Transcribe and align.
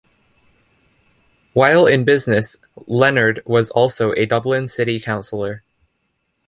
While 1.53 1.85
in 1.85 2.05
business, 2.05 2.55
Leonard 2.87 3.43
was 3.45 3.69
also 3.69 4.13
a 4.13 4.25
Dublin 4.25 4.67
City 4.67 4.99
Councillor. 4.99 5.61